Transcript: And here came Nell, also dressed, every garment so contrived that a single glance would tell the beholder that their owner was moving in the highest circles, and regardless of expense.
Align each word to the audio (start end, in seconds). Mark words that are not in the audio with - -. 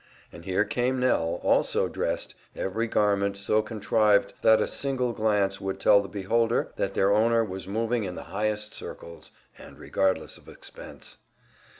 And 0.31 0.45
here 0.45 0.65
came 0.65 0.99
Nell, 0.99 1.39
also 1.43 1.87
dressed, 1.87 2.33
every 2.55 2.87
garment 2.87 3.37
so 3.37 3.61
contrived 3.61 4.33
that 4.41 4.59
a 4.59 4.67
single 4.67 5.13
glance 5.13 5.61
would 5.61 5.79
tell 5.79 6.01
the 6.01 6.09
beholder 6.09 6.71
that 6.75 6.95
their 6.95 7.13
owner 7.13 7.45
was 7.45 7.67
moving 7.67 8.03
in 8.05 8.15
the 8.15 8.23
highest 8.33 8.73
circles, 8.73 9.29
and 9.59 9.77
regardless 9.77 10.39
of 10.39 10.49
expense. 10.49 11.17